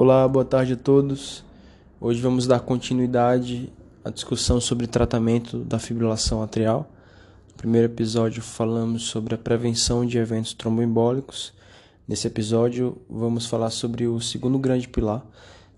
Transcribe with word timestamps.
Olá, 0.00 0.28
boa 0.28 0.44
tarde 0.44 0.74
a 0.74 0.76
todos. 0.76 1.44
Hoje 2.00 2.20
vamos 2.20 2.46
dar 2.46 2.60
continuidade 2.60 3.68
à 4.04 4.10
discussão 4.10 4.60
sobre 4.60 4.86
tratamento 4.86 5.58
da 5.58 5.80
fibrilação 5.80 6.40
atrial. 6.40 6.88
No 7.48 7.54
primeiro 7.54 7.88
episódio 7.88 8.40
falamos 8.40 9.06
sobre 9.06 9.34
a 9.34 9.38
prevenção 9.38 10.06
de 10.06 10.16
eventos 10.16 10.54
tromboembólicos. 10.54 11.52
Nesse 12.06 12.28
episódio 12.28 12.96
vamos 13.10 13.46
falar 13.46 13.70
sobre 13.70 14.06
o 14.06 14.20
segundo 14.20 14.56
grande 14.56 14.86
pilar 14.86 15.26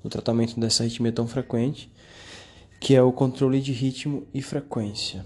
do 0.02 0.10
tratamento 0.10 0.60
dessa 0.60 0.82
arritmia 0.82 1.12
tão 1.12 1.26
frequente, 1.26 1.90
que 2.78 2.94
é 2.94 3.02
o 3.02 3.12
controle 3.12 3.58
de 3.58 3.72
ritmo 3.72 4.26
e 4.34 4.42
frequência. 4.42 5.24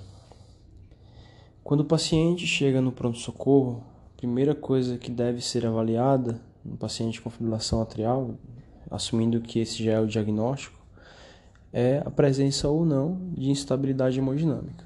Quando 1.65 1.81
o 1.81 1.85
paciente 1.85 2.47
chega 2.47 2.81
no 2.81 2.93
pronto-socorro, 2.93 3.83
a 4.15 4.19
primeira 4.19 4.55
coisa 4.55 4.97
que 4.97 5.11
deve 5.11 5.41
ser 5.41 5.67
avaliada 5.67 6.41
no 6.65 6.77
paciente 6.77 7.21
com 7.21 7.29
fibrilação 7.29 7.83
atrial 7.83 8.39
assumindo 8.91 9.41
que 9.41 9.59
esse 9.59 9.83
já 9.83 9.93
é 9.93 10.01
o 10.01 10.07
diagnóstico, 10.07 10.79
é 11.73 12.03
a 12.05 12.11
presença 12.11 12.69
ou 12.69 12.85
não 12.85 13.19
de 13.33 13.51
instabilidade 13.51 14.19
hemodinâmica. 14.19 14.85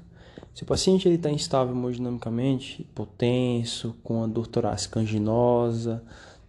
Se 0.53 0.63
o 0.63 0.65
paciente 0.65 1.07
está 1.07 1.29
instável 1.29 1.75
hemodinamicamente, 1.75 2.81
hipotenso, 2.81 3.95
com 4.03 4.23
a 4.23 4.27
dor 4.27 4.47
torácica 4.47 4.99
anginosa, 4.99 6.03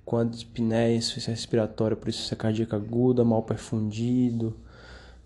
com 0.05 0.17
a 0.17 0.25
dispneia, 0.25 0.97
insuficiência 0.97 1.31
respiratória, 1.31 1.97
por 1.97 2.09
isso 2.09 2.34
cardíaca 2.34 2.77
aguda, 2.77 3.25
mal 3.25 3.43
perfundido, 3.43 4.56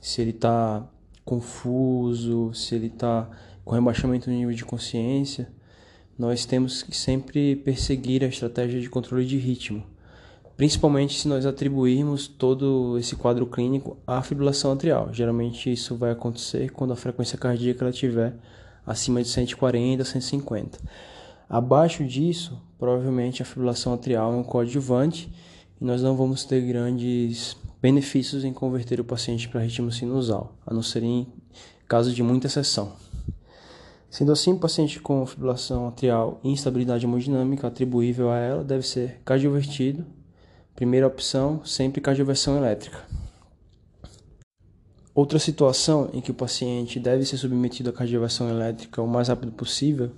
se 0.00 0.20
ele 0.20 0.30
está 0.30 0.86
confuso, 1.24 2.52
se 2.52 2.74
ele 2.74 2.88
está 2.88 3.30
com 3.64 3.74
rebaixamento 3.74 4.28
do 4.28 4.36
nível 4.36 4.54
de 4.54 4.64
consciência, 4.64 5.48
nós 6.18 6.44
temos 6.44 6.82
que 6.82 6.96
sempre 6.96 7.56
perseguir 7.56 8.22
a 8.22 8.26
estratégia 8.26 8.80
de 8.80 8.90
controle 8.90 9.24
de 9.24 9.38
ritmo 9.38 9.93
principalmente 10.56 11.18
se 11.18 11.26
nós 11.26 11.44
atribuirmos 11.44 12.28
todo 12.28 12.96
esse 12.98 13.16
quadro 13.16 13.46
clínico 13.46 13.96
à 14.06 14.22
fibrilação 14.22 14.72
atrial. 14.72 15.08
Geralmente 15.12 15.72
isso 15.72 15.96
vai 15.96 16.12
acontecer 16.12 16.70
quando 16.70 16.92
a 16.92 16.96
frequência 16.96 17.36
cardíaca 17.36 17.88
estiver 17.88 18.36
acima 18.86 19.22
de 19.22 19.28
140, 19.28 20.04
150. 20.04 20.78
Abaixo 21.48 22.04
disso, 22.04 22.60
provavelmente 22.78 23.42
a 23.42 23.44
fibrilação 23.44 23.92
atrial 23.92 24.32
é 24.32 24.36
um 24.36 24.44
coadjuvante 24.44 25.30
e 25.80 25.84
nós 25.84 26.02
não 26.02 26.16
vamos 26.16 26.44
ter 26.44 26.60
grandes 26.62 27.56
benefícios 27.82 28.44
em 28.44 28.52
converter 28.52 29.00
o 29.00 29.04
paciente 29.04 29.48
para 29.48 29.60
ritmo 29.60 29.92
sinusal, 29.92 30.56
a 30.66 30.72
não 30.72 30.82
ser 30.82 31.02
em 31.02 31.26
caso 31.86 32.12
de 32.12 32.22
muita 32.22 32.46
exceção. 32.46 32.92
Sendo 34.08 34.30
assim, 34.30 34.52
o 34.52 34.58
paciente 34.58 35.00
com 35.00 35.26
fibrilação 35.26 35.88
atrial 35.88 36.40
e 36.44 36.50
instabilidade 36.50 37.04
hemodinâmica 37.04 37.66
atribuível 37.66 38.30
a 38.30 38.38
ela 38.38 38.62
deve 38.62 38.86
ser 38.86 39.20
cardiovertido 39.24 40.06
Primeira 40.74 41.06
opção, 41.06 41.64
sempre 41.64 42.00
cardioversão 42.00 42.56
elétrica. 42.56 42.98
Outra 45.14 45.38
situação 45.38 46.10
em 46.12 46.20
que 46.20 46.32
o 46.32 46.34
paciente 46.34 46.98
deve 46.98 47.24
ser 47.24 47.36
submetido 47.36 47.90
à 47.90 47.92
cardioversão 47.92 48.50
elétrica 48.50 49.00
o 49.00 49.06
mais 49.06 49.28
rápido 49.28 49.52
possível 49.52 50.10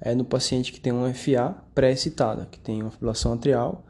é 0.00 0.12
no 0.12 0.24
paciente 0.24 0.72
que 0.72 0.80
tem 0.80 0.92
uma 0.92 1.14
FA 1.14 1.54
pré-excitada, 1.72 2.48
que 2.50 2.58
tem 2.58 2.82
uma 2.82 2.90
fibrilação 2.90 3.34
atrial, 3.34 3.84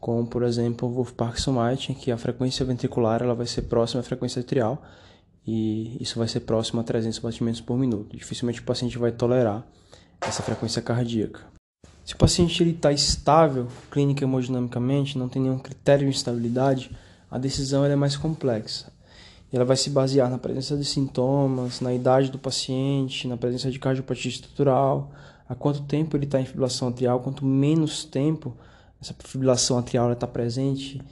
como 0.00 0.26
por 0.26 0.42
exemplo 0.42 0.88
o 0.88 0.92
Wolf 0.92 1.12
Parkinson-White, 1.12 1.92
em 1.92 1.94
que 1.94 2.10
a 2.10 2.16
frequência 2.16 2.64
ventricular 2.64 3.22
ela 3.22 3.34
vai 3.34 3.46
ser 3.46 3.62
próxima 3.62 4.00
à 4.00 4.02
frequência 4.02 4.40
atrial 4.40 4.82
e 5.46 6.02
isso 6.02 6.18
vai 6.18 6.28
ser 6.28 6.40
próximo 6.40 6.80
a 6.80 6.84
300 6.84 7.18
batimentos 7.18 7.60
por 7.60 7.76
minuto. 7.76 8.16
Dificilmente 8.16 8.60
o 8.60 8.64
paciente 8.64 8.96
vai 8.96 9.12
tolerar 9.12 9.66
essa 10.22 10.42
frequência 10.42 10.80
cardíaca. 10.80 11.57
Se 12.08 12.14
o 12.14 12.16
paciente 12.16 12.64
está 12.66 12.90
estável 12.90 13.68
clínica 13.90 14.24
hemodinamicamente, 14.24 15.18
não 15.18 15.28
tem 15.28 15.42
nenhum 15.42 15.58
critério 15.58 16.08
de 16.08 16.16
estabilidade, 16.16 16.90
a 17.30 17.36
decisão 17.36 17.84
é 17.84 17.94
mais 17.94 18.16
complexa. 18.16 18.90
Ela 19.52 19.66
vai 19.66 19.76
se 19.76 19.90
basear 19.90 20.30
na 20.30 20.38
presença 20.38 20.74
de 20.74 20.86
sintomas, 20.86 21.82
na 21.82 21.92
idade 21.92 22.30
do 22.30 22.38
paciente, 22.38 23.28
na 23.28 23.36
presença 23.36 23.70
de 23.70 23.78
cardiopatia 23.78 24.30
estrutural, 24.30 25.12
há 25.46 25.54
quanto 25.54 25.82
tempo 25.82 26.16
ele 26.16 26.24
está 26.24 26.40
em 26.40 26.46
fibrilação 26.46 26.88
atrial, 26.88 27.20
quanto 27.20 27.44
menos 27.44 28.06
tempo 28.06 28.56
essa 29.02 29.14
fibrilação 29.22 29.76
atrial 29.76 30.10
está 30.10 30.26
presente, 30.26 31.02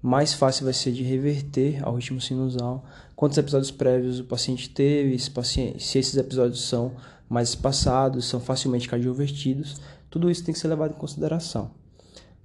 mais 0.00 0.32
fácil 0.32 0.64
vai 0.64 0.72
ser 0.72 0.90
de 0.90 1.02
reverter 1.02 1.86
ao 1.86 1.96
ritmo 1.96 2.18
sinusal, 2.18 2.82
quantos 3.14 3.36
episódios 3.36 3.70
prévios 3.70 4.20
o 4.20 4.24
paciente 4.24 4.70
teve, 4.70 5.18
se 5.18 5.98
esses 5.98 6.16
episódios 6.16 6.66
são 6.66 6.92
mais 7.28 7.50
espaçados, 7.50 8.24
são 8.24 8.40
facilmente 8.40 8.88
cardiovertidos, 8.88 9.80
tudo 10.16 10.30
isso 10.30 10.42
tem 10.42 10.54
que 10.54 10.58
ser 10.58 10.68
levado 10.68 10.92
em 10.92 10.98
consideração. 10.98 11.70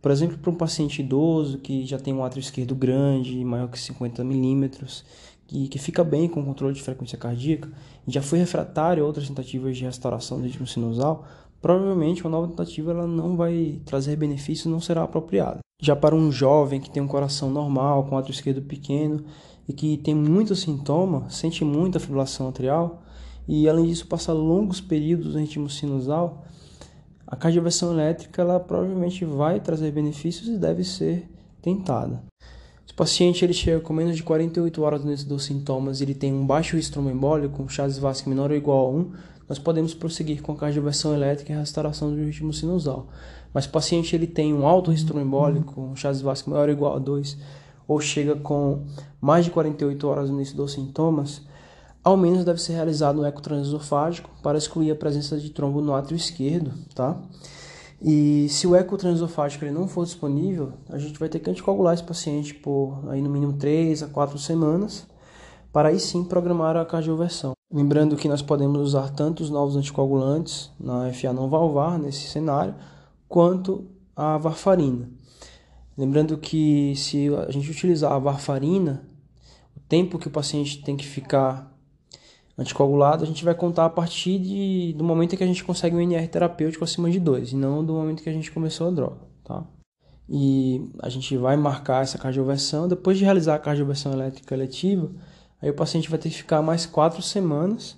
Por 0.01 0.11
exemplo, 0.11 0.37
para 0.37 0.51
um 0.51 0.55
paciente 0.55 1.01
idoso 1.01 1.57
que 1.57 1.85
já 1.85 1.97
tem 1.97 2.13
um 2.13 2.21
átrio 2.21 2.41
esquerdo 2.41 2.75
grande, 2.75 3.45
maior 3.45 3.69
que 3.69 3.79
50 3.79 4.25
milímetros, 4.25 5.05
que, 5.47 5.69
que 5.69 5.79
fica 5.79 6.03
bem 6.03 6.27
com 6.27 6.41
o 6.41 6.45
controle 6.45 6.73
de 6.73 6.81
frequência 6.81 7.17
cardíaca, 7.17 7.71
e 8.05 8.11
já 8.11 8.21
foi 8.21 8.39
refratário 8.39 9.03
a 9.03 9.07
outras 9.07 9.25
tentativas 9.25 9.77
de 9.77 9.85
restauração 9.85 10.37
do 10.37 10.43
ritmo 10.43 10.67
sinusal, 10.67 11.25
provavelmente 11.61 12.23
uma 12.23 12.31
nova 12.31 12.49
tentativa 12.49 12.91
ela 12.91 13.07
não 13.07 13.37
vai 13.37 13.79
trazer 13.85 14.17
benefícios, 14.17 14.69
não 14.69 14.81
será 14.81 15.03
apropriada. 15.03 15.59
Já 15.81 15.95
para 15.95 16.13
um 16.13 16.29
jovem 16.29 16.81
que 16.81 16.89
tem 16.89 17.01
um 17.01 17.07
coração 17.07 17.49
normal, 17.49 18.03
com 18.03 18.17
átrio 18.17 18.33
esquerdo 18.33 18.61
pequeno 18.61 19.23
e 19.65 19.71
que 19.71 19.95
tem 19.95 20.13
muitos 20.13 20.59
sintomas, 20.59 21.35
sente 21.35 21.63
muita 21.63 22.01
fibrilação 22.01 22.49
atrial 22.49 23.01
e 23.47 23.69
além 23.69 23.85
disso 23.85 24.07
passa 24.07 24.33
longos 24.33 24.81
períodos 24.81 25.37
em 25.37 25.41
ritmo 25.41 25.69
sinusal, 25.69 26.43
a 27.31 27.35
cardioversão 27.37 27.93
elétrica 27.93 28.41
ela 28.41 28.59
provavelmente 28.59 29.23
vai 29.23 29.61
trazer 29.61 29.89
benefícios 29.91 30.49
e 30.49 30.57
deve 30.57 30.83
ser 30.83 31.29
tentada. 31.61 32.21
Se 32.85 32.91
o 32.91 32.95
paciente 32.95 33.45
ele 33.45 33.53
chega 33.53 33.79
com 33.79 33.93
menos 33.93 34.17
de 34.17 34.23
48 34.23 34.83
horas 34.83 35.23
dos 35.23 35.45
sintomas 35.45 36.01
e 36.01 36.03
ele 36.03 36.13
tem 36.13 36.33
um 36.33 36.45
baixo 36.45 36.75
risco 36.75 36.91
trombembólico, 36.91 37.63
um 37.63 37.69
Chagas 37.69 37.97
vasco 37.97 38.29
menor 38.29 38.51
ou 38.51 38.57
igual 38.57 38.85
a 38.85 38.89
1, 38.89 39.11
nós 39.47 39.57
podemos 39.57 39.93
prosseguir 39.93 40.41
com 40.41 40.51
a 40.51 40.57
cardioversão 40.57 41.13
elétrica 41.13 41.53
e 41.53 41.55
a 41.55 41.59
restauração 41.59 42.13
do 42.13 42.21
ritmo 42.21 42.51
sinusal. 42.51 43.07
Mas 43.53 43.63
se 43.63 43.69
o 43.69 43.71
paciente 43.71 44.13
ele 44.13 44.27
tem 44.27 44.53
um 44.53 44.67
alto 44.67 44.91
risco 44.91 45.07
trombembólico, 45.07 45.79
um 45.79 45.95
Chagas 45.95 46.21
vasco 46.21 46.49
maior 46.49 46.67
ou 46.67 46.73
igual 46.73 46.97
a 46.97 46.99
2, 46.99 47.37
ou 47.87 48.01
chega 48.01 48.35
com 48.35 48.83
mais 49.21 49.45
de 49.45 49.51
48 49.51 50.05
horas 50.05 50.29
no 50.29 50.35
início 50.35 50.57
dos 50.57 50.73
sintomas, 50.73 51.41
ao 52.03 52.17
menos 52.17 52.43
deve 52.43 52.61
ser 52.61 52.73
realizado 52.73 53.21
um 53.21 53.25
eco 53.25 53.41
transesofágico 53.41 54.29
para 54.41 54.57
excluir 54.57 54.91
a 54.91 54.95
presença 54.95 55.37
de 55.37 55.49
trombo 55.49 55.81
no 55.81 55.93
átrio 55.93 56.15
esquerdo, 56.15 56.73
tá? 56.95 57.21
E 58.01 58.47
se 58.49 58.65
o 58.65 58.75
eco 58.75 58.97
transesofágico 58.97 59.63
ele 59.63 59.71
não 59.71 59.87
for 59.87 60.03
disponível, 60.03 60.73
a 60.89 60.97
gente 60.97 61.19
vai 61.19 61.29
ter 61.29 61.39
que 61.39 61.49
anticoagular 61.49 61.93
esse 61.93 62.03
paciente 62.03 62.53
por 62.55 63.03
aí 63.09 63.21
no 63.21 63.29
mínimo 63.29 63.53
3 63.53 64.01
a 64.01 64.07
4 64.07 64.39
semanas, 64.39 65.05
para 65.71 65.89
aí 65.89 65.99
sim 65.99 66.23
programar 66.23 66.75
a 66.75 66.83
cardioversão. 66.83 67.53
Lembrando 67.71 68.17
que 68.17 68.27
nós 68.27 68.41
podemos 68.41 68.81
usar 68.81 69.11
tanto 69.11 69.43
os 69.43 69.49
novos 69.51 69.75
anticoagulantes 69.75 70.71
na 70.79 71.13
FA 71.13 71.31
não 71.31 71.47
valvar 71.47 71.99
nesse 71.99 72.27
cenário, 72.27 72.73
quanto 73.29 73.85
a 74.15 74.37
varfarina. 74.37 75.07
Lembrando 75.95 76.37
que 76.37 76.95
se 76.95 77.33
a 77.47 77.51
gente 77.51 77.69
utilizar 77.69 78.11
a 78.11 78.19
varfarina, 78.19 79.03
o 79.77 79.79
tempo 79.87 80.17
que 80.17 80.27
o 80.27 80.31
paciente 80.31 80.81
tem 80.83 80.97
que 80.97 81.05
ficar 81.05 81.70
anticoagulado, 82.61 83.23
a 83.23 83.27
gente 83.27 83.43
vai 83.43 83.53
contar 83.53 83.85
a 83.85 83.89
partir 83.89 84.39
de, 84.39 84.93
do 84.97 85.03
momento 85.03 85.33
em 85.33 85.37
que 85.37 85.43
a 85.43 85.47
gente 85.47 85.63
consegue 85.63 85.95
um 85.95 85.99
NR 85.99 86.27
terapêutico 86.27 86.83
acima 86.83 87.09
de 87.09 87.19
2, 87.19 87.51
e 87.51 87.55
não 87.55 87.83
do 87.83 87.93
momento 87.93 88.23
que 88.23 88.29
a 88.29 88.33
gente 88.33 88.51
começou 88.51 88.87
a 88.87 88.91
droga, 88.91 89.19
tá? 89.43 89.63
E 90.29 90.89
a 90.99 91.09
gente 91.09 91.35
vai 91.35 91.57
marcar 91.57 92.03
essa 92.03 92.17
cardioversão, 92.17 92.87
depois 92.87 93.17
de 93.17 93.25
realizar 93.25 93.55
a 93.55 93.59
cardioversão 93.59 94.13
elétrica 94.13 94.55
eletiva, 94.55 95.11
aí 95.61 95.69
o 95.69 95.73
paciente 95.73 96.09
vai 96.09 96.17
ter 96.17 96.29
que 96.29 96.37
ficar 96.37 96.61
mais 96.61 96.85
4 96.85 97.21
semanas, 97.21 97.97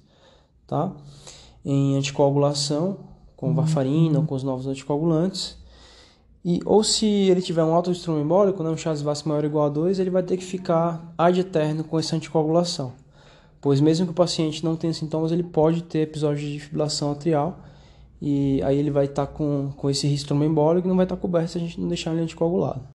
tá? 0.66 0.92
Em 1.64 1.96
anticoagulação, 1.96 2.98
com 3.36 3.48
uhum. 3.48 3.56
varfarina 3.56 4.20
ou 4.20 4.26
com 4.26 4.36
os 4.36 4.44
novos 4.44 4.66
anticoagulantes, 4.66 5.62
e, 6.44 6.60
ou 6.66 6.84
se 6.84 7.06
ele 7.06 7.42
tiver 7.42 7.64
um 7.64 7.74
alto 7.74 7.92
estrônio 7.92 8.24
embólico, 8.24 8.64
né, 8.64 8.70
um 8.70 8.76
Chagas 8.76 9.02
vasco 9.02 9.30
maior 9.30 9.44
ou 9.44 9.50
igual 9.50 9.66
a 9.68 9.70
2, 9.70 10.00
ele 10.00 10.10
vai 10.10 10.24
ter 10.24 10.36
que 10.36 10.44
ficar 10.44 11.14
ad 11.18 11.40
eterno 11.40 11.84
com 11.86 11.98
essa 11.98 12.16
anticoagulação 12.16 13.03
pois 13.64 13.80
mesmo 13.80 14.06
que 14.06 14.12
o 14.12 14.16
paciente 14.16 14.62
não 14.62 14.76
tenha 14.76 14.94
sintomas, 14.94 15.32
ele 15.32 15.42
pode 15.42 15.84
ter 15.84 16.00
episódios 16.00 16.52
de 16.52 16.60
fibrilação 16.60 17.14
atrial 17.14 17.60
e 18.22 18.62
aí 18.62 18.78
ele 18.78 18.92
vai 18.92 19.06
estar 19.06 19.26
tá 19.26 19.32
com, 19.32 19.72
com 19.78 19.90
esse 19.90 20.06
risco 20.06 20.28
tromboembólico 20.28 20.86
e 20.86 20.90
não 20.90 20.98
vai 20.98 21.06
estar 21.06 21.16
tá 21.16 21.22
coberto 21.22 21.52
se 21.52 21.58
a 21.58 21.62
gente 21.62 21.80
não 21.80 21.88
deixar 21.88 22.12
ele 22.12 22.24
anticoagulado. 22.24 22.90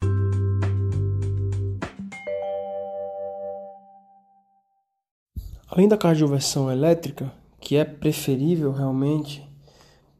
Além 5.70 5.88
da 5.88 5.97
cardioversão 5.97 6.71
elétrica, 6.71 7.32
que 7.59 7.76
é 7.76 7.85
preferível 7.87 8.71
realmente 8.71 9.49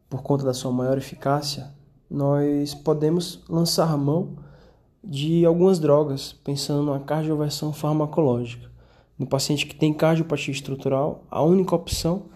por 0.09 0.23
conta 0.23 0.47
da 0.47 0.55
sua 0.55 0.73
maior 0.73 0.97
eficácia, 0.97 1.75
nós 2.11 2.73
podemos 2.73 3.45
lançar 3.51 3.95
mão 3.99 4.37
de 5.05 5.45
algumas 5.45 5.79
drogas, 5.79 6.33
pensando 6.33 6.91
na 6.91 7.01
cardioversão 7.01 7.71
farmacológica. 7.71 8.78
No 9.19 9.27
paciente 9.27 9.67
que 9.67 9.75
tem 9.75 9.93
cardiopatia 9.93 10.53
estrutural, 10.53 11.25
a 11.31 11.43
única 11.43 11.75
opção 11.75 12.27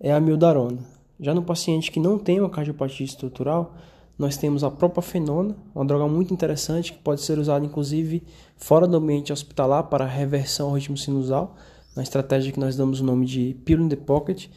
é 0.00 0.12
a 0.12 0.18
mildarona. 0.18 0.78
Já 1.20 1.32
no 1.32 1.42
paciente 1.42 1.92
que 1.92 2.00
não 2.00 2.18
tem 2.18 2.40
uma 2.40 2.50
cardiopatia 2.50 3.06
estrutural, 3.06 3.76
nós 4.18 4.36
temos 4.36 4.64
a 4.64 4.70
propafenona, 4.70 5.56
uma 5.74 5.84
droga 5.84 6.06
muito 6.08 6.34
interessante 6.34 6.92
que 6.92 6.98
pode 6.98 7.20
ser 7.20 7.38
usada 7.38 7.64
inclusive 7.64 8.24
fora 8.56 8.86
do 8.86 8.96
ambiente 8.96 9.32
hospitalar 9.32 9.84
para 9.84 10.04
reversão 10.04 10.68
ao 10.68 10.74
ritmo 10.74 10.96
sinusal, 10.96 11.56
na 11.94 12.02
estratégia 12.02 12.52
que 12.52 12.60
nós 12.60 12.76
damos 12.76 13.00
o 13.00 13.04
nome 13.04 13.24
de 13.24 13.56
pill 13.64 13.80
in 13.80 13.88
the 13.88 13.96
pocket. 13.96 14.48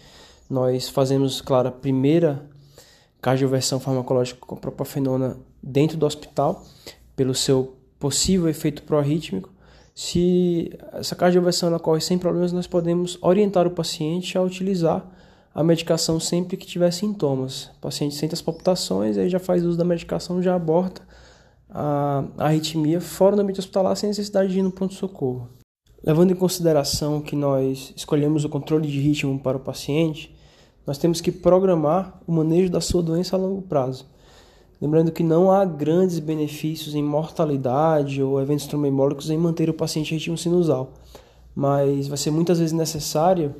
Nós 0.50 0.90
fazemos, 0.90 1.42
claro, 1.42 1.68
a 1.68 1.72
primeira 1.72 2.50
cardioversão 3.22 3.80
farmacológica 3.80 4.40
com 4.40 4.56
propafenona 4.56 5.38
dentro 5.62 5.98
do 5.98 6.06
hospital, 6.06 6.64
pelo 7.16 7.34
seu 7.34 7.76
possível 8.00 8.48
efeito 8.48 8.84
pró-arrítmico. 8.84 9.55
Se 9.96 10.78
essa 10.92 11.16
cardioversão 11.16 11.74
ocorre 11.74 12.02
sem 12.02 12.18
problemas, 12.18 12.52
nós 12.52 12.68
podemos 12.68 13.18
orientar 13.22 13.66
o 13.66 13.72
paciente 13.72 14.38
a 14.38 14.42
utilizar 14.42 15.10
a 15.54 15.64
medicação 15.64 16.20
sempre 16.20 16.58
que 16.58 16.68
tiver 16.68 16.92
sintomas. 16.92 17.72
O 17.78 17.80
paciente 17.80 18.14
sente 18.14 18.34
as 18.34 18.42
palpitações, 18.42 19.18
aí 19.18 19.30
já 19.30 19.40
faz 19.40 19.64
uso 19.64 19.78
da 19.78 19.86
medicação, 19.86 20.42
já 20.42 20.54
aborta 20.54 21.02
a 21.70 22.26
arritmia 22.38 23.00
fora 23.00 23.38
do 23.38 23.42
ambiente 23.42 23.60
hospitalar 23.60 23.96
sem 23.96 24.10
necessidade 24.10 24.52
de 24.52 24.60
ir 24.60 24.64
no 24.64 24.72
pronto-socorro. 24.72 25.48
Levando 26.04 26.32
em 26.32 26.36
consideração 26.36 27.22
que 27.22 27.36
nós 27.36 27.94
escolhemos 27.96 28.44
o 28.44 28.50
controle 28.50 28.88
de 28.88 29.00
ritmo 29.00 29.40
para 29.40 29.58
o 29.58 29.62
paciente, 29.62 30.36
nós 30.86 30.98
temos 30.98 31.22
que 31.22 31.32
programar 31.32 32.20
o 32.28 32.34
manejo 32.34 32.70
da 32.70 32.82
sua 32.82 33.02
doença 33.02 33.36
a 33.36 33.40
longo 33.40 33.62
prazo. 33.62 34.06
Lembrando 34.82 35.12
que 35.12 35.24
não 35.24 35.52
há 35.52 35.64
grandes 35.64 36.20
benefícios 36.20 36.96
em 36.96 37.04
mortalidade 37.04 38.22
ou 38.22 38.42
eventos 38.42 38.68
tromboembólicos 38.68 39.30
em 39.30 39.38
manter 39.38 39.70
o 39.70 39.74
paciente 39.74 40.14
em 40.14 40.18
ritmo 40.18 40.38
sinusal, 40.38 40.94
mas 41.56 42.08
vai 42.08 42.18
ser 42.18 42.32
muitas 42.32 42.60
vezes 42.60 42.74
necessário 42.74 43.56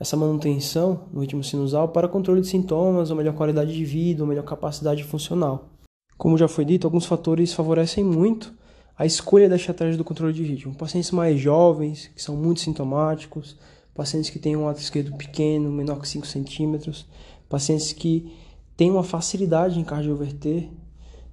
essa 0.00 0.16
manutenção 0.16 1.04
no 1.12 1.20
ritmo 1.20 1.42
sinusal 1.42 1.88
para 1.88 2.08
controle 2.08 2.40
de 2.40 2.48
sintomas, 2.48 3.10
ou 3.10 3.16
melhor 3.16 3.34
qualidade 3.34 3.72
de 3.72 3.84
vida, 3.84 4.22
ou 4.22 4.28
melhor 4.28 4.44
capacidade 4.44 5.02
funcional. 5.04 5.70
Como 6.16 6.38
já 6.38 6.48
foi 6.48 6.64
dito, 6.64 6.86
alguns 6.86 7.06
fatores 7.06 7.52
favorecem 7.52 8.04
muito 8.04 8.52
a 8.96 9.06
escolha 9.06 9.48
da 9.48 9.56
estratégia 9.56 9.96
do 9.96 10.04
controle 10.04 10.32
de 10.32 10.42
ritmo. 10.42 10.74
Pacientes 10.74 11.10
mais 11.12 11.38
jovens, 11.38 12.10
que 12.14 12.22
são 12.22 12.36
muito 12.36 12.60
sintomáticos, 12.60 13.56
pacientes 13.94 14.30
que 14.30 14.38
têm 14.38 14.56
um 14.56 14.68
ato 14.68 14.80
esquerdo 14.80 15.16
pequeno, 15.16 15.70
menor 15.70 16.00
que 16.00 16.08
5 16.08 16.26
centímetros, 16.26 17.06
pacientes 17.48 17.92
que 17.92 18.32
têm 18.78 18.92
uma 18.92 19.02
facilidade 19.02 19.80
em 19.80 19.82
cardioverter, 19.82 20.70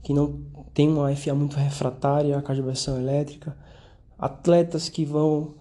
que 0.02 0.12
não 0.16 0.42
têm 0.74 0.90
uma 0.90 1.16
FA 1.16 1.36
muito 1.36 1.56
refratária 1.56 2.36
à 2.36 2.42
cardioversão 2.42 2.98
elétrica, 2.98 3.56
atletas 4.18 4.90
que 4.90 5.06
vão 5.06 5.54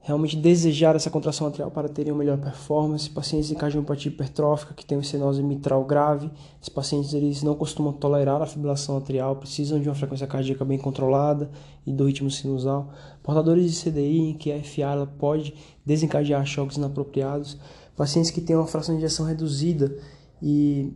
realmente 0.00 0.36
desejar 0.36 0.96
essa 0.96 1.10
contração 1.10 1.46
atrial 1.46 1.70
para 1.70 1.88
terem 1.88 2.10
uma 2.10 2.18
melhor 2.18 2.38
performance, 2.38 3.08
pacientes 3.08 3.48
de 3.48 3.54
cardiopatia 3.54 4.10
hipertrófica 4.10 4.74
que 4.74 4.84
têm 4.84 4.98
estenose 4.98 5.40
mitral 5.40 5.84
grave, 5.84 6.28
esses 6.60 6.68
pacientes 6.68 7.14
eles 7.14 7.40
não 7.44 7.54
costumam 7.54 7.92
tolerar 7.92 8.42
a 8.42 8.46
fibrilação 8.46 8.96
atrial, 8.96 9.36
precisam 9.36 9.80
de 9.80 9.88
uma 9.88 9.94
frequência 9.94 10.26
cardíaca 10.26 10.64
bem 10.64 10.78
controlada 10.78 11.52
e 11.86 11.92
do 11.92 12.04
ritmo 12.04 12.32
sinusal, 12.32 12.90
portadores 13.22 13.70
de 13.70 13.80
CDI 13.80 14.30
em 14.30 14.34
que 14.34 14.50
a 14.50 14.60
FA 14.60 15.06
pode 15.16 15.54
desencadear 15.86 16.44
choques 16.44 16.78
inapropriados, 16.78 17.56
pacientes 17.96 18.32
que 18.32 18.40
têm 18.40 18.56
uma 18.56 18.66
fração 18.66 18.96
de 18.96 19.02
injeção 19.02 19.24
reduzida 19.24 19.96
e 20.42 20.92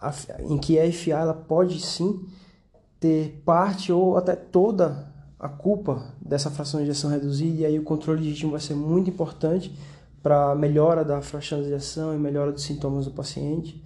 a, 0.00 0.12
em 0.40 0.58
que 0.58 0.78
a 0.78 0.92
FA 0.92 1.10
ela 1.10 1.34
pode 1.34 1.80
sim 1.80 2.24
ter 2.98 3.42
parte 3.44 3.92
ou 3.92 4.16
até 4.16 4.34
toda 4.34 5.10
a 5.38 5.48
culpa 5.48 6.14
dessa 6.20 6.50
fração 6.50 6.80
de 6.80 6.86
ejeção 6.86 7.10
reduzida 7.10 7.62
e 7.62 7.66
aí 7.66 7.78
o 7.78 7.82
controle 7.82 8.22
de 8.22 8.30
ritmo 8.30 8.50
vai 8.52 8.60
ser 8.60 8.74
muito 8.74 9.08
importante 9.08 9.74
para 10.22 10.54
melhora 10.54 11.04
da 11.04 11.22
fração 11.22 11.60
de 11.62 11.68
ejeção 11.68 12.14
e 12.14 12.18
melhora 12.18 12.52
dos 12.52 12.62
sintomas 12.62 13.06
do 13.06 13.10
paciente. 13.10 13.82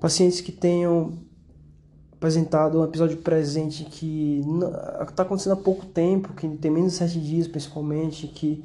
Pacientes 0.00 0.40
que 0.40 0.52
tenham 0.52 1.18
apresentado 2.12 2.80
um 2.80 2.84
episódio 2.84 3.16
presente 3.16 3.84
que 3.84 4.40
está 5.08 5.24
acontecendo 5.24 5.54
há 5.54 5.56
pouco 5.56 5.84
tempo, 5.86 6.32
que 6.32 6.48
tem 6.48 6.70
menos 6.70 6.92
de 6.92 6.98
7 6.98 7.20
dias 7.20 7.48
principalmente, 7.48 8.28
que 8.28 8.64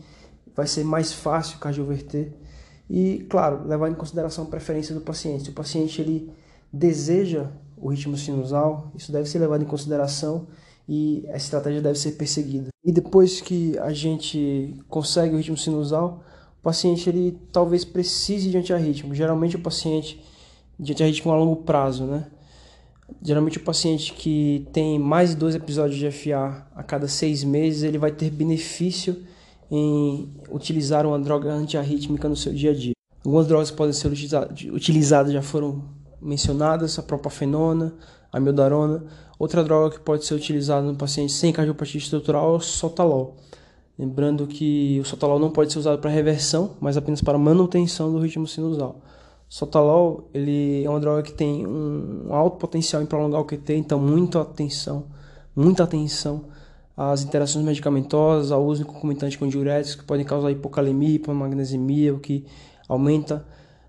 vai 0.56 0.68
ser 0.68 0.84
mais 0.84 1.12
fácil 1.12 1.58
cardioverter. 1.58 2.34
E, 2.88 3.26
claro, 3.30 3.68
levar 3.68 3.90
em 3.90 3.96
consideração 3.96 4.44
a 4.44 4.48
preferência 4.48 4.94
do 4.94 5.02
paciente. 5.02 5.46
Se 5.46 5.50
o 5.50 5.54
paciente 5.54 6.00
ele 6.00 6.32
deseja 6.78 7.50
o 7.76 7.90
ritmo 7.90 8.18
sinusal, 8.18 8.92
isso 8.96 9.12
deve 9.12 9.28
ser 9.28 9.40
levado 9.40 9.64
em 9.64 9.68
consideração 9.68 10.48
e 10.88 11.24
essa 11.28 11.46
estratégia 11.46 11.82
deve 11.82 11.98
ser 11.98 12.14
perseguida. 12.14 12.70
E 12.84 12.92
depois 12.92 13.42
que 13.42 13.78
a 13.80 13.92
gente 13.92 14.76
consegue 14.88 15.36
o 15.36 15.38
ritmo 15.38 15.58
sinusal, 15.58 16.24
o 16.60 16.64
paciente 16.64 17.10
ele 17.10 17.38
talvez 17.52 17.84
precise 17.84 18.50
de 18.50 18.58
antiarrítmico. 18.58 19.14
Geralmente 19.14 19.56
o 19.56 19.60
paciente 19.60 20.22
de 20.80 20.94
antiarrítmico 20.94 21.30
a 21.30 21.38
longo 21.38 21.58
prazo, 21.58 22.06
né? 22.06 22.28
Geralmente 23.22 23.58
o 23.58 23.64
paciente 23.64 24.14
que 24.14 24.68
tem 24.74 25.00
mais 25.00 25.32
de 25.32 25.38
dois 25.38 25.56
episódios 25.56 25.98
de 25.98 26.12
FA 26.12 26.68
a 26.76 26.84
cada 26.84 27.08
seis 27.08 27.44
meses, 27.44 27.84
ele 27.84 27.98
vai 27.98 28.12
ter 28.12 28.30
benefício 28.30 29.24
em 29.70 30.30
utilizar 30.50 31.06
uma 31.06 31.20
droga 31.20 31.52
antiarrítmica 31.54 32.28
no 32.28 32.36
seu 32.36 32.54
dia 32.54 32.72
a 32.72 32.74
dia. 32.74 32.94
Algumas 33.26 33.48
drogas 33.48 33.72
podem 33.72 33.94
ser 33.94 34.08
utilizadas 34.72 35.34
já 35.34 35.42
foram 35.42 35.84
mencionadas, 36.22 36.98
a 36.98 37.04
propafenona, 37.04 37.94
a 38.32 38.40
mildarona. 38.40 39.04
Outra 39.40 39.64
droga 39.64 39.96
que 39.96 40.00
pode 40.00 40.26
ser 40.26 40.34
utilizada 40.34 40.86
no 40.86 40.96
paciente 40.96 41.32
sem 41.32 41.54
cardiopatia 41.54 42.00
estrutural 42.00 42.54
é 42.54 42.58
o 42.58 42.60
sotalol. 42.60 43.38
Lembrando 43.98 44.46
que 44.46 45.00
o 45.02 45.06
sotalol 45.06 45.40
não 45.40 45.50
pode 45.50 45.74
ser 45.74 45.80
usado 45.80 46.00
para 46.00 46.10
reversão, 46.10 46.76
mas 46.80 46.98
apenas 46.98 47.22
para 47.22 47.38
manutenção 47.38 48.12
do 48.12 48.20
ritmo 48.20 48.48
sinusal. 48.48 49.02
Sotalol 49.50 50.30
ele 50.34 50.84
é 50.84 50.90
uma 50.90 51.00
droga 51.00 51.24
que 51.24 51.32
tem 51.32 51.66
um 51.66 52.34
alto 52.34 52.58
potencial 52.58 53.02
em 53.02 53.06
prolongar 53.06 53.42
o 53.42 53.46
QT, 53.46 53.76
então 53.76 54.00
muita 54.00 54.42
atenção, 54.42 55.06
muita 55.56 55.84
atenção 55.84 56.46
às 56.96 57.24
interações 57.24 57.64
medicamentosas, 57.64 58.52
ao 58.52 58.66
uso 58.66 58.86
concomitante 58.86 59.38
com 59.38 59.48
diuréticos 59.48 59.96
que 59.96 60.04
podem 60.04 60.26
causar 60.26 60.52
hipocalemia, 60.52 61.16
hipomagnesemia, 61.16 62.14
o 62.14 62.20
que 62.20 62.46
aumenta 62.90 63.46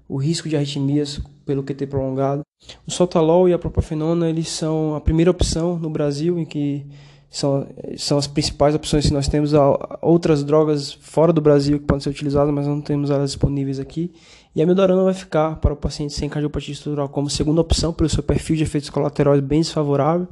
o 0.09 0.17
risco 0.17 0.49
de 0.49 0.57
arritmias 0.57 1.21
pelo 1.49 1.63
QT 1.63 1.87
prolongado. 1.87 2.43
O 2.87 2.91
sotalol 2.91 3.49
e 3.49 3.55
a 3.55 3.59
propafenona 3.59 4.29
eles 4.29 4.51
são 4.51 4.95
a 4.95 5.01
primeira 5.01 5.31
opção 5.31 5.79
no 5.79 5.89
Brasil 5.89 6.39
em 6.39 6.45
que 6.45 6.85
são, 7.31 7.67
são 7.97 8.19
as 8.19 8.27
principais 8.27 8.75
opções 8.75 9.07
que 9.07 9.15
nós 9.15 9.29
temos 9.29 9.53
outras 10.03 10.45
drogas 10.45 10.93
fora 10.93 11.33
do 11.33 11.41
Brasil 11.41 11.79
que 11.79 11.87
podem 11.87 12.03
ser 12.03 12.11
utilizadas, 12.11 12.53
mas 12.53 12.67
não 12.67 12.83
temos 12.83 13.09
elas 13.09 13.31
disponíveis 13.31 13.81
aqui. 13.81 14.13
E 14.55 14.61
a 14.61 14.67
mildarona 14.67 15.05
vai 15.05 15.15
ficar 15.15 15.57
para 15.57 15.73
o 15.73 15.77
paciente 15.77 16.13
sem 16.13 16.29
cardiopatia 16.29 16.75
estrutural 16.75 17.09
como 17.09 17.31
segunda 17.31 17.63
opção 17.63 17.95
pelo 17.95 18.11
seu 18.11 18.23
perfil 18.23 18.57
de 18.57 18.65
efeitos 18.65 18.91
colaterais 18.91 19.41
bem 19.41 19.61
desfavorável 19.61 20.29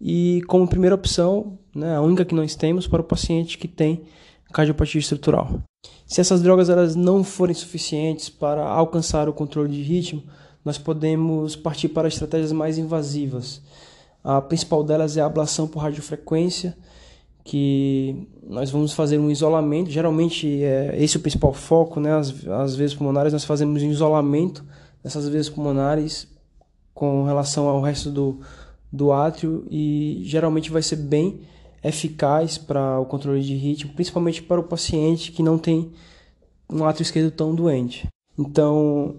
e 0.00 0.42
como 0.48 0.66
primeira 0.66 0.94
opção, 0.94 1.58
né, 1.74 1.96
a 1.96 2.00
única 2.00 2.24
que 2.24 2.34
nós 2.34 2.54
temos 2.54 2.86
para 2.86 3.02
o 3.02 3.04
paciente 3.04 3.58
que 3.58 3.68
tem 3.68 4.04
cardiopatia 4.52 4.98
estrutural. 4.98 5.60
Se 6.10 6.20
essas 6.20 6.42
drogas 6.42 6.68
elas 6.68 6.96
não 6.96 7.22
forem 7.22 7.54
suficientes 7.54 8.28
para 8.28 8.66
alcançar 8.66 9.28
o 9.28 9.32
controle 9.32 9.70
de 9.70 9.80
ritmo, 9.80 10.24
nós 10.64 10.76
podemos 10.76 11.54
partir 11.54 11.88
para 11.88 12.08
estratégias 12.08 12.50
mais 12.50 12.78
invasivas. 12.78 13.62
A 14.22 14.40
principal 14.40 14.82
delas 14.82 15.16
é 15.16 15.20
a 15.20 15.26
ablação 15.26 15.68
por 15.68 15.78
radiofrequência, 15.78 16.76
que 17.44 18.26
nós 18.42 18.70
vamos 18.70 18.92
fazer 18.92 19.18
um 19.18 19.30
isolamento. 19.30 19.88
Geralmente 19.88 20.62
é 20.62 20.96
esse 20.98 21.16
é 21.16 21.20
o 21.20 21.22
principal 21.22 21.52
foco, 21.52 22.00
né? 22.00 22.12
As, 22.12 22.34
as 22.76 22.94
pulmonares 22.94 23.32
nós 23.32 23.44
fazemos 23.44 23.80
um 23.80 23.90
isolamento 23.90 24.64
dessas 25.04 25.28
vezes 25.28 25.48
pulmonares 25.48 26.26
com 26.92 27.24
relação 27.24 27.68
ao 27.68 27.80
resto 27.80 28.10
do, 28.10 28.40
do 28.92 29.12
átrio 29.12 29.64
e 29.70 30.22
geralmente 30.24 30.72
vai 30.72 30.82
ser 30.82 30.96
bem 30.96 31.40
eficaz 31.82 32.58
para 32.58 32.98
o 33.00 33.06
controle 33.06 33.42
de 33.42 33.54
ritmo, 33.54 33.92
principalmente 33.94 34.42
para 34.42 34.60
o 34.60 34.64
paciente 34.64 35.32
que 35.32 35.42
não 35.42 35.58
tem 35.58 35.90
um 36.70 36.84
átrio 36.84 37.02
esquerdo 37.02 37.30
tão 37.30 37.54
doente. 37.54 38.06
Então, 38.38 39.16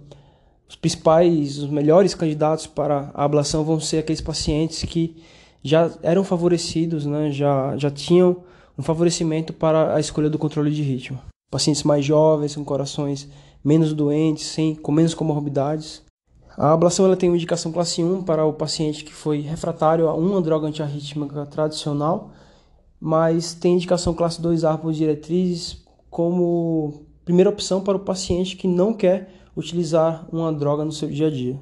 os 0.67 0.75
principais, 0.75 1.57
os 1.57 1.69
melhores 1.69 2.15
candidatos 2.15 2.65
para 2.65 3.11
a 3.13 3.25
ablação 3.25 3.63
vão 3.63 3.79
ser 3.79 3.97
aqueles 3.97 4.21
pacientes 4.21 4.83
que 4.83 5.21
já 5.63 5.91
eram 6.01 6.23
favorecidos, 6.23 7.05
né, 7.05 7.31
já, 7.31 7.75
já 7.77 7.91
tinham 7.91 8.37
um 8.77 8.81
favorecimento 8.81 9.53
para 9.53 9.95
a 9.95 9.99
escolha 9.99 10.29
do 10.29 10.39
controle 10.39 10.71
de 10.71 10.81
ritmo. 10.81 11.19
Pacientes 11.51 11.83
mais 11.83 12.05
jovens, 12.05 12.55
com 12.55 12.63
corações 12.63 13.27
menos 13.63 13.93
doentes, 13.93 14.47
sem, 14.47 14.73
com 14.73 14.91
menos 14.91 15.13
comorbidades. 15.13 16.01
A 16.57 16.73
ablação 16.73 17.05
ela 17.05 17.17
tem 17.17 17.29
uma 17.29 17.35
indicação 17.35 17.71
classe 17.71 18.03
1 18.03 18.23
para 18.23 18.45
o 18.45 18.53
paciente 18.53 19.03
que 19.03 19.13
foi 19.13 19.41
refratário 19.41 20.07
a 20.07 20.13
uma 20.13 20.41
droga 20.41 20.67
antiarrítmica 20.67 21.45
tradicional, 21.45 22.31
mas 23.01 23.55
tem 23.55 23.73
indicação 23.73 24.13
classe 24.13 24.39
2A 24.39 24.77
por 24.77 24.93
diretrizes 24.93 25.83
como 26.07 27.03
primeira 27.25 27.49
opção 27.49 27.81
para 27.81 27.97
o 27.97 28.01
paciente 28.01 28.55
que 28.55 28.67
não 28.67 28.93
quer 28.93 29.33
utilizar 29.57 30.27
uma 30.31 30.53
droga 30.53 30.85
no 30.85 30.91
seu 30.91 31.09
dia 31.09 31.27
a 31.27 31.31
dia. 31.31 31.59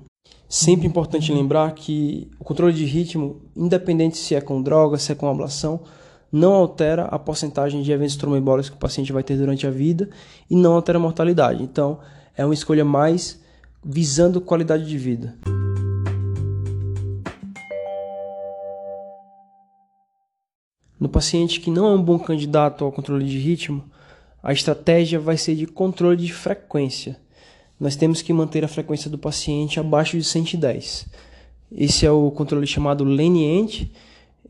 Sempre 0.50 0.88
importante 0.88 1.32
lembrar 1.32 1.74
que 1.74 2.30
o 2.40 2.44
controle 2.44 2.74
de 2.74 2.84
ritmo, 2.84 3.42
independente 3.56 4.18
se 4.18 4.36
é 4.36 4.42
com 4.42 4.62
droga, 4.62 4.98
se 4.98 5.12
é 5.12 5.16
com 5.16 5.30
ablação, 5.30 5.82
não 6.32 6.54
altera 6.54 7.06
a 7.06 7.18
porcentagem 7.18 7.82
de 7.82 7.92
eventos 7.92 8.16
tromboembólicos 8.16 8.70
que 8.70 8.76
o 8.76 8.80
paciente 8.80 9.14
vai 9.14 9.24
ter 9.24 9.38
durante 9.38 9.66
a 9.66 9.72
vida 9.72 10.10
e 10.50 10.56
não 10.56 10.74
altera 10.74 10.98
a 10.98 11.02
mortalidade. 11.02 11.64
Então, 11.64 12.00
é 12.36 12.44
uma 12.44 12.54
escolha 12.54 12.84
mais 12.84 13.40
visando 13.84 14.42
qualidade 14.42 14.86
de 14.86 14.98
vida. 14.98 15.36
No 21.00 21.08
paciente 21.08 21.62
que 21.62 21.72
não 21.72 21.88
é 21.88 21.92
um 21.96 22.02
bom 22.02 22.20
candidato 22.20 22.84
ao 22.84 22.92
controle 22.92 23.26
de 23.26 23.38
ritmo, 23.38 23.84
a 24.44 24.52
estratégia 24.52 25.20
vai 25.20 25.38
ser 25.38 25.56
de 25.56 25.66
controle 25.66 26.18
de 26.18 26.34
frequência. 26.34 27.18
Nós 27.80 27.96
temos 27.96 28.22
que 28.22 28.34
manter 28.34 28.66
a 28.66 28.68
frequência 28.68 29.10
do 29.10 29.18
paciente 29.18 29.80
abaixo 29.80 30.18
de 30.18 30.24
110. 30.24 31.08
Esse 31.72 32.06
é 32.06 32.12
o 32.12 32.30
controle 32.32 32.68
chamado 32.68 33.04
leniente. 33.04 33.92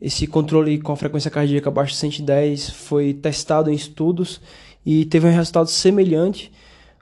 Esse 0.00 0.26
controle 0.26 0.80
com 0.80 0.92
a 0.92 0.96
frequência 0.96 1.30
cardíaca 1.30 1.68
abaixo 1.68 1.92
de 1.92 1.98
110 1.98 2.70
foi 2.70 3.14
testado 3.14 3.70
em 3.70 3.74
estudos 3.74 4.40
e 4.84 5.04
teve 5.04 5.28
um 5.28 5.32
resultado 5.32 5.68
semelhante 5.68 6.50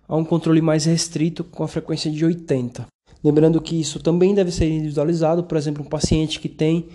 a 0.06 0.16
um 0.16 0.24
controle 0.24 0.60
mais 0.60 0.84
restrito 0.84 1.42
com 1.44 1.62
a 1.62 1.68
frequência 1.68 2.10
de 2.10 2.24
80. 2.24 2.86
Lembrando 3.22 3.60
que 3.60 3.80
isso 3.80 4.00
também 4.00 4.34
deve 4.34 4.50
ser 4.50 4.68
individualizado, 4.68 5.44
por 5.44 5.56
exemplo, 5.56 5.82
um 5.84 5.88
paciente 5.88 6.40
que 6.40 6.48
tem 6.48 6.88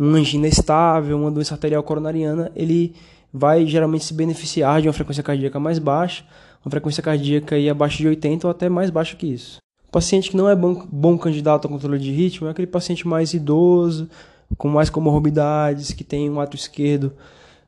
uma 0.00 0.16
angina 0.16 0.48
estável, 0.48 1.18
uma 1.18 1.30
doença 1.30 1.52
arterial 1.54 1.82
coronariana, 1.82 2.50
ele 2.56 2.94
vai 3.32 3.66
geralmente 3.66 4.06
se 4.06 4.14
beneficiar 4.14 4.80
de 4.80 4.88
uma 4.88 4.94
frequência 4.94 5.22
cardíaca 5.22 5.60
mais 5.60 5.78
baixa, 5.78 6.24
uma 6.64 6.70
frequência 6.70 7.02
cardíaca 7.02 7.54
aí 7.54 7.68
abaixo 7.68 7.98
de 7.98 8.08
80 8.08 8.46
ou 8.46 8.50
até 8.50 8.68
mais 8.68 8.88
baixa 8.88 9.14
que 9.14 9.26
isso. 9.26 9.58
O 9.86 9.92
paciente 9.92 10.30
que 10.30 10.36
não 10.36 10.48
é 10.48 10.56
bom, 10.56 10.86
bom 10.90 11.18
candidato 11.18 11.66
ao 11.66 11.70
controle 11.70 11.98
de 11.98 12.10
ritmo 12.10 12.48
é 12.48 12.50
aquele 12.50 12.66
paciente 12.66 13.06
mais 13.06 13.34
idoso, 13.34 14.08
com 14.56 14.68
mais 14.68 14.88
comorbidades, 14.88 15.92
que 15.92 16.02
tem 16.02 16.30
um 16.30 16.40
ato 16.40 16.56
esquerdo 16.56 17.12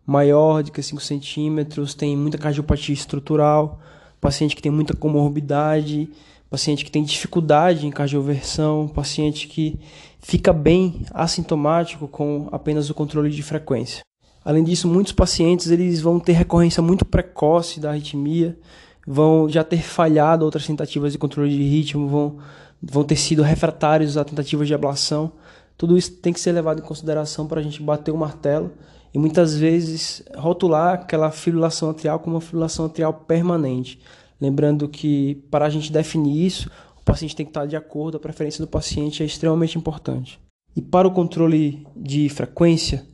maior 0.07 0.63
de 0.63 0.73
que 0.73 0.83
5 0.83 1.03
centímetros, 1.03 1.93
tem 1.93 2.17
muita 2.17 2.39
cardiopatia 2.39 2.95
estrutural, 2.95 3.79
paciente 4.21 4.57
que 4.57 4.63
tem 4.63 4.73
muita 4.73 4.97
comorbidade, 4.97 6.09
paciente 6.49 6.85
que 6.85 6.91
tem 6.91 7.05
dificuldade 7.05 7.87
em 7.87 7.91
cardioversão, 7.91 8.89
paciente 8.89 9.49
que 9.49 9.79
fica 10.23 10.53
bem 10.53 11.05
assintomático 11.11 12.07
com 12.07 12.49
apenas 12.53 12.89
o 12.89 12.95
controle 12.95 13.29
de 13.29 13.43
frequência. 13.43 14.03
Além 14.45 14.65
disso, 14.65 14.89
muitos 14.89 15.13
pacientes 15.13 15.71
eles 15.71 16.01
vão 16.01 16.19
ter 16.19 16.33
recorrência 16.33 16.83
muito 16.83 17.05
precoce 17.05 17.79
da 17.79 17.91
arritmia, 17.91 18.59
vão 19.07 19.49
já 19.49 19.63
ter 19.63 19.83
falhado 19.83 20.45
outras 20.45 20.67
tentativas 20.67 21.13
de 21.13 21.19
controle 21.19 21.51
de 21.51 21.63
ritmo, 21.63 22.09
vão, 22.09 22.39
vão 22.81 23.05
ter 23.05 23.17
sido 23.17 23.43
refratários 23.43 24.17
a 24.17 24.25
tentativas 24.25 24.67
de 24.67 24.75
ablação. 24.75 25.33
Tudo 25.77 25.99
isso 25.99 26.13
tem 26.13 26.33
que 26.33 26.41
ser 26.41 26.53
levado 26.53 26.81
em 26.81 26.85
consideração 26.85 27.47
para 27.47 27.61
a 27.61 27.63
gente 27.63 27.83
bater 27.83 28.13
o 28.13 28.17
martelo 28.17 28.73
e 29.13 29.19
muitas 29.19 29.57
vezes 29.57 30.23
rotular 30.37 30.95
aquela 30.95 31.31
fibrilação 31.31 31.91
atrial 31.91 32.19
como 32.19 32.37
uma 32.37 32.41
fibrilação 32.41 32.87
atrial 32.87 33.13
permanente. 33.13 34.01
Lembrando 34.41 34.89
que 34.89 35.37
para 35.51 35.67
a 35.67 35.71
gente 35.71 35.93
definir 35.93 36.47
isso, 36.47 36.69
o 37.03 37.05
paciente 37.05 37.37
tem 37.37 37.45
que 37.45 37.51
estar 37.51 37.67
de 37.67 37.77
acordo, 37.77 38.17
a 38.17 38.21
preferência 38.21 38.65
do 38.65 38.71
paciente 38.71 39.23
é 39.23 39.27
extremamente 39.27 39.77
importante. 39.77 40.41
E 40.75 40.81
para 40.81 41.07
o 41.07 41.11
controle 41.13 41.87
de 41.95 42.29
frequência, 42.31 43.07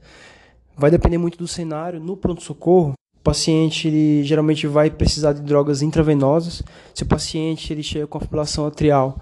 Vai 0.78 0.92
depender 0.92 1.18
muito 1.18 1.36
do 1.36 1.48
cenário. 1.48 1.98
No 1.98 2.16
pronto-socorro, 2.16 2.92
o 2.92 3.20
paciente 3.20 3.88
ele, 3.88 4.22
geralmente 4.22 4.64
vai 4.68 4.88
precisar 4.88 5.32
de 5.32 5.42
drogas 5.42 5.82
intravenosas. 5.82 6.62
Se 6.94 7.02
o 7.02 7.06
paciente 7.06 7.72
ele 7.72 7.82
chega 7.82 8.06
com 8.06 8.16
a 8.16 8.20
fibrilação 8.20 8.64
atrial 8.64 9.20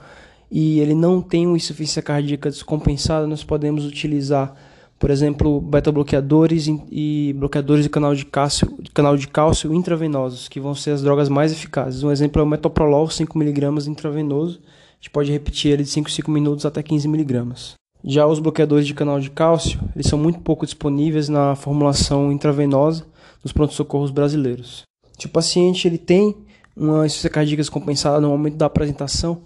e 0.51 0.81
ele 0.81 0.95
não 0.95 1.23
tem 1.23 1.47
uma 1.47 1.57
insuficiência 1.57 2.03
cardíaca 2.03 2.51
descompensada, 2.51 3.27
nós 3.27 3.43
podemos 3.43 3.87
utilizar, 3.87 4.55
por 4.99 5.11
exemplo, 5.11 5.61
beta-bloqueadores 5.61 6.67
e 6.91 7.35
bloqueadores 7.39 7.85
de 7.85 7.91
canal 7.91 8.15
de 8.15 8.25
cálcio, 8.25 8.79
canal 8.95 9.17
de 9.17 9.29
cálcio 9.29 9.75
intravenosos, 9.75 10.49
que 10.49 10.59
vão 10.59 10.75
ser 10.75 10.93
as 10.93 11.03
drogas 11.03 11.29
mais 11.29 11.53
eficazes. 11.53 12.03
Um 12.03 12.11
exemplo 12.11 12.41
é 12.41 12.45
o 12.45 12.47
metoprolol 12.47 13.07
5mg 13.07 13.87
intravenoso. 13.89 14.61
A 14.65 14.97
gente 14.97 15.11
pode 15.11 15.31
repetir 15.31 15.73
ele 15.73 15.83
de 15.83 15.91
5 15.91 16.11
5 16.11 16.31
minutos 16.31 16.65
até 16.65 16.83
15mg. 16.83 17.75
Já 18.03 18.27
os 18.27 18.39
bloqueadores 18.39 18.87
de 18.87 18.95
canal 18.95 19.21
de 19.21 19.31
cálcio, 19.31 19.79
eles 19.95 20.07
são 20.07 20.19
muito 20.19 20.41
pouco 20.41 20.65
disponíveis 20.65 21.29
na 21.29 21.55
formulação 21.55 22.33
intravenosa 22.33 23.05
dos 23.43 23.53
pronto-socorros 23.53 24.11
brasileiros. 24.11 24.83
Se 25.19 25.27
o 25.27 25.31
paciente 25.31 25.87
ele 25.87 25.99
tem 25.99 26.37
uma 26.77 27.05
insuficiência 27.05 27.31
cardíaca 27.31 27.63
descompensada 27.63 28.21
no 28.21 28.29
momento 28.29 28.57
da 28.57 28.67
apresentação, 28.67 29.43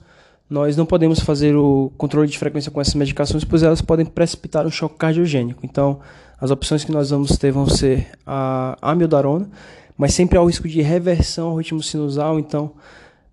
nós 0.50 0.76
não 0.76 0.85
podemos 0.85 1.21
fazer 1.21 1.54
o 1.54 1.92
controle 1.97 2.28
de 2.28 2.37
frequência 2.37 2.73
com 2.73 2.80
essas 2.80 2.97
medicações, 2.97 3.45
pois 3.45 3.62
elas 3.62 3.80
podem 3.80 4.04
precipitar 4.04 4.66
um 4.66 4.71
choque 4.71 4.97
cardiogênico. 4.97 5.64
Então, 5.64 6.00
as 6.40 6.50
opções 6.50 6.83
que 6.83 6.90
nós 6.90 7.11
vamos 7.11 7.38
ter 7.38 7.52
vão 7.52 7.69
ser 7.69 8.09
a 8.26 8.76
amiodarona, 8.83 9.49
mas 9.97 10.12
sempre 10.12 10.37
há 10.37 10.42
o 10.42 10.47
risco 10.47 10.69
de 10.69 10.83
reversão 10.83 11.50
ao 11.50 11.57
ritmo 11.57 11.80
sinusal, 11.80 12.40
então 12.40 12.73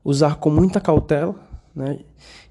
usar 0.06 0.36
com 0.36 0.52
muita 0.52 0.80
cautela, 0.80 1.34
né? 1.76 2.00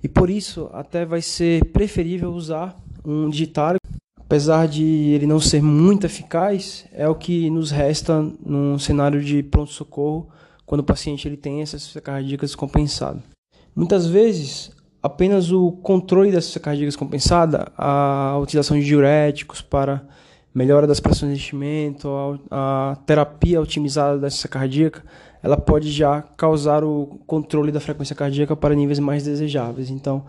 E 0.03 0.09
por 0.09 0.29
isso 0.29 0.69
até 0.73 1.05
vai 1.05 1.23
ser 1.23 1.65
preferível 1.67 2.33
usar 2.33 2.77
um 3.05 3.31
digitário, 3.31 3.79
apesar 4.19 4.67
de 4.67 4.83
ele 4.83 5.27
não 5.27 5.39
ser 5.39 5.63
muito 5.63 6.07
eficaz, 6.07 6.87
é 6.93 7.09
o 7.09 7.15
que 7.15 7.49
nos 7.51 7.71
resta 7.71 8.21
num 8.45 8.79
cenário 8.81 9.23
de 9.23 9.45
pronto 9.45 9.71
socorro 9.71 10.29
quando 10.65 10.81
o 10.81 10.85
paciente 10.85 11.29
ele 11.29 11.37
tem 11.37 11.63
essa 11.63 12.01
cardíaca 12.01 12.45
descompensada. 12.45 13.36
Muitas 13.77 14.07
vezes 14.07 14.71
apenas 15.03 15.53
o 15.53 15.71
controle 15.71 16.33
dessa 16.33 16.59
cardíaca 16.59 16.87
descompensada, 16.87 17.71
a 17.77 18.39
utilização 18.41 18.79
de 18.79 18.85
diuréticos 18.87 19.61
para 19.61 20.05
melhora 20.55 20.87
das 20.87 20.99
pressões 20.99 21.37
de 21.37 21.45
enchimento, 21.45 22.09
a, 22.51 22.93
a 22.93 22.97
terapia 22.97 23.61
otimizada 23.61 24.19
dessa 24.19 24.49
cardíaca 24.49 25.05
ela 25.43 25.57
pode 25.57 25.93
já 25.93 26.23
causar 26.23 26.83
o 26.83 27.21
controle 27.25 27.71
da 27.71 27.79
frequência 27.79 28.17
cardíaca 28.17 28.57
para 28.57 28.75
níveis 28.75 28.99
mais 28.99 29.23
desejáveis. 29.23 29.91
Então, 29.91 30.25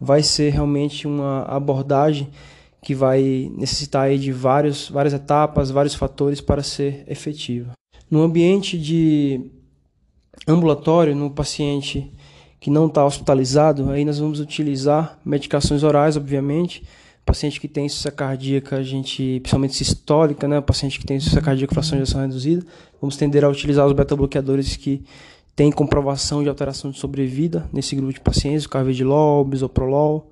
vai 0.00 0.22
ser 0.22 0.50
realmente 0.50 1.06
uma 1.06 1.42
abordagem 1.42 2.30
que 2.80 2.94
vai 2.94 3.52
necessitar 3.56 4.16
de 4.16 4.32
vários, 4.32 4.88
várias 4.88 5.12
etapas, 5.12 5.70
vários 5.70 5.94
fatores 5.94 6.40
para 6.40 6.62
ser 6.62 7.04
efetiva. 7.06 7.72
No 8.10 8.22
ambiente 8.22 8.78
de 8.78 9.50
ambulatório, 10.48 11.14
no 11.14 11.30
paciente 11.30 12.10
que 12.62 12.70
não 12.70 12.86
está 12.86 13.04
hospitalizado, 13.04 13.90
aí 13.90 14.04
nós 14.04 14.20
vamos 14.20 14.38
utilizar 14.38 15.18
medicações 15.24 15.82
orais, 15.82 16.16
obviamente, 16.16 16.84
paciente 17.26 17.60
que 17.60 17.66
tem 17.66 17.86
insuficiência 17.86 18.12
cardíaca, 18.12 18.76
a 18.76 18.82
gente, 18.84 19.40
principalmente 19.40 19.74
sistólica, 19.74 20.46
né, 20.46 20.60
paciente 20.60 21.00
que 21.00 21.04
tem 21.04 21.16
insuficiência 21.16 21.44
cardíaca 21.44 21.74
fração 21.74 21.98
de 21.98 22.04
ação 22.04 22.20
reduzida, 22.20 22.64
vamos 23.00 23.16
tender 23.16 23.44
a 23.44 23.48
utilizar 23.48 23.84
os 23.84 23.92
beta-bloqueadores 23.92 24.76
que 24.76 25.02
têm 25.56 25.72
comprovação 25.72 26.40
de 26.40 26.48
alteração 26.48 26.92
de 26.92 27.00
sobrevida 27.00 27.68
nesse 27.72 27.96
grupo 27.96 28.12
de 28.12 28.20
pacientes, 28.20 28.64
o 28.64 28.68
carvedilol, 28.68 29.40
o 29.40 29.44
bisoprolol 29.44 30.30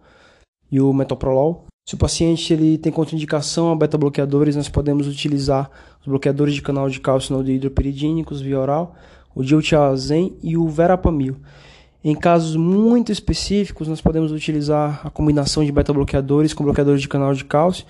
e 0.70 0.80
o 0.80 0.92
metoprolol. 0.92 1.64
Se 1.84 1.96
o 1.96 1.98
paciente 1.98 2.52
ele 2.52 2.78
tem 2.78 2.92
contraindicação 2.92 3.72
a 3.72 3.74
beta-bloqueadores, 3.74 4.54
nós 4.54 4.68
podemos 4.68 5.08
utilizar 5.08 5.68
os 6.00 6.06
bloqueadores 6.06 6.54
de 6.54 6.62
canal 6.62 6.88
de 6.88 7.00
cálcio 7.00 7.36
não 7.36 7.44
hidropiridínicos 7.44 8.40
via 8.40 8.60
oral, 8.60 8.94
o 9.34 9.42
diltiazem 9.42 10.36
e 10.44 10.56
o 10.56 10.68
verapamil. 10.68 11.34
Em 12.02 12.14
casos 12.14 12.56
muito 12.56 13.12
específicos, 13.12 13.86
nós 13.86 14.00
podemos 14.00 14.32
utilizar 14.32 15.02
a 15.04 15.10
combinação 15.10 15.62
de 15.62 15.70
beta-bloqueadores 15.70 16.54
com 16.54 16.64
bloqueadores 16.64 17.02
de 17.02 17.08
canal 17.08 17.34
de 17.34 17.44
cálcio, 17.44 17.84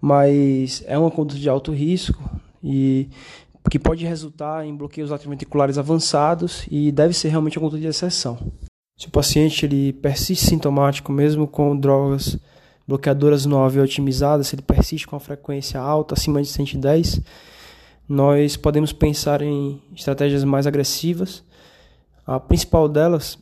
mas 0.00 0.82
é 0.86 0.98
uma 0.98 1.12
conduta 1.12 1.38
de 1.38 1.48
alto 1.48 1.70
risco 1.72 2.20
e 2.62 3.08
que 3.70 3.78
pode 3.78 4.04
resultar 4.04 4.66
em 4.66 4.74
bloqueios 4.74 5.12
atrioventriculares 5.12 5.78
avançados 5.78 6.66
e 6.68 6.90
deve 6.90 7.14
ser 7.14 7.28
realmente 7.28 7.56
uma 7.56 7.64
conduta 7.64 7.80
de 7.80 7.86
exceção. 7.86 8.36
Se 8.98 9.06
o 9.06 9.10
paciente 9.10 9.64
ele 9.64 9.92
persiste 9.92 10.46
sintomático 10.46 11.12
mesmo 11.12 11.46
com 11.46 11.76
drogas 11.76 12.36
bloqueadoras 12.86 13.46
no 13.46 13.58
AV 13.62 13.78
otimizadas, 13.78 14.48
se 14.48 14.56
ele 14.56 14.62
persiste 14.62 15.06
com 15.06 15.14
a 15.14 15.20
frequência 15.20 15.80
alta, 15.80 16.14
acima 16.14 16.42
de 16.42 16.48
110, 16.48 17.20
nós 18.08 18.56
podemos 18.56 18.92
pensar 18.92 19.40
em 19.40 19.80
estratégias 19.94 20.42
mais 20.42 20.66
agressivas. 20.66 21.44
A 22.26 22.40
principal 22.40 22.88
delas 22.88 23.38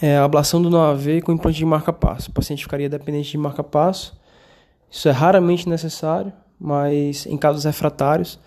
é 0.00 0.16
ablação 0.16 0.62
do 0.62 0.70
NOAV 0.70 1.22
com 1.22 1.32
implante 1.32 1.58
de 1.58 1.64
marca-passo. 1.64 2.30
O 2.30 2.32
paciente 2.34 2.62
ficaria 2.62 2.88
dependente 2.88 3.30
de 3.30 3.38
marca-passo. 3.38 4.18
Isso 4.90 5.08
é 5.08 5.12
raramente 5.12 5.68
necessário, 5.68 6.32
mas 6.58 7.26
em 7.26 7.36
casos 7.36 7.64
refratários, 7.64 8.38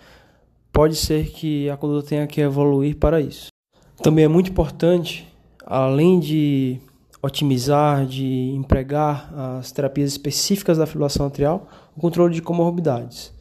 pode 0.72 0.96
ser 0.96 1.30
que 1.30 1.68
a 1.68 1.76
conduta 1.76 2.08
tenha 2.08 2.26
que 2.26 2.40
evoluir 2.40 2.96
para 2.96 3.20
isso. 3.20 3.48
Também 4.02 4.24
é 4.24 4.28
muito 4.28 4.50
importante, 4.50 5.28
além 5.64 6.18
de 6.18 6.80
otimizar, 7.22 8.04
de 8.04 8.52
empregar 8.56 9.32
as 9.58 9.70
terapias 9.70 10.10
específicas 10.10 10.78
da 10.78 10.86
fibrilação 10.86 11.26
atrial, 11.26 11.68
o 11.96 12.00
controle 12.00 12.34
de 12.34 12.42
comorbidades. 12.42 13.32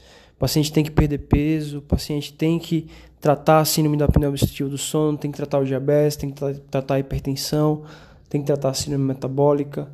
O 0.42 0.50
paciente 0.50 0.74
tem 0.74 0.84
que 0.84 0.90
perder 0.90 1.20
peso, 1.20 1.78
o 1.78 1.82
paciente 1.84 2.34
tem 2.34 2.58
que 2.58 2.88
tratar 3.20 3.60
a 3.60 3.66
síndrome 3.66 3.96
da 3.96 4.06
apneia 4.06 4.28
obstrutiva 4.28 4.68
do 4.68 4.78
sono, 4.78 5.16
tem 5.16 5.30
que 5.30 5.38
tratar 5.38 5.60
o 5.60 5.64
diabetes, 5.64 6.18
tem 6.18 6.32
que 6.32 6.60
tratar 6.62 6.96
a 6.96 7.00
hipertensão, 7.00 7.84
tem 8.28 8.42
que 8.42 8.48
tratar 8.48 8.70
a 8.70 8.74
síndrome 8.74 9.06
metabólica, 9.06 9.88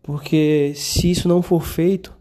porque 0.00 0.72
se 0.76 1.10
isso 1.10 1.26
não 1.26 1.42
for 1.42 1.60
feito, 1.66 2.16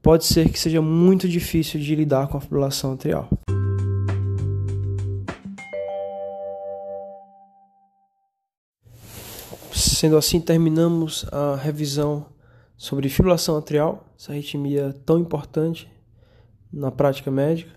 pode 0.00 0.24
ser 0.24 0.48
que 0.48 0.56
seja 0.56 0.80
muito 0.80 1.28
difícil 1.28 1.80
de 1.80 1.96
lidar 1.96 2.28
com 2.28 2.38
a 2.38 2.40
fibrilação 2.40 2.92
atrial. 2.92 3.28
Sendo 9.72 10.16
assim, 10.16 10.40
terminamos 10.40 11.26
a 11.32 11.56
revisão 11.56 12.26
sobre 12.76 13.08
fibrilação 13.08 13.56
atrial, 13.56 14.04
essa 14.16 14.30
arritmia 14.30 14.94
tão 15.04 15.18
importante 15.18 15.92
na 16.74 16.90
prática 16.90 17.30
médica. 17.30 17.72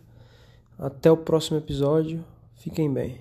Até 0.78 1.12
o 1.12 1.18
próximo 1.18 1.58
episódio. 1.58 2.24
Fiquem 2.56 2.92
bem. 2.92 3.20